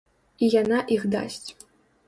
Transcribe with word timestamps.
І 0.47 0.49
яна 0.61 0.79
іх 0.97 1.07
дасць. 1.15 1.47